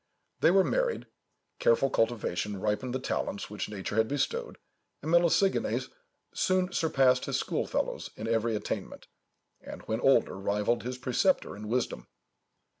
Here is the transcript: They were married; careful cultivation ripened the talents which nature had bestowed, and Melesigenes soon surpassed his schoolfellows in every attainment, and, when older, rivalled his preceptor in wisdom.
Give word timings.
They 0.39 0.49
were 0.49 0.63
married; 0.63 1.05
careful 1.59 1.91
cultivation 1.91 2.59
ripened 2.59 2.95
the 2.95 2.99
talents 2.99 3.51
which 3.51 3.69
nature 3.69 3.97
had 3.97 4.07
bestowed, 4.07 4.57
and 5.03 5.11
Melesigenes 5.11 5.89
soon 6.33 6.71
surpassed 6.71 7.25
his 7.25 7.37
schoolfellows 7.37 8.09
in 8.15 8.27
every 8.27 8.55
attainment, 8.55 9.05
and, 9.61 9.83
when 9.83 10.01
older, 10.01 10.35
rivalled 10.39 10.81
his 10.81 10.97
preceptor 10.97 11.55
in 11.55 11.67
wisdom. 11.67 12.07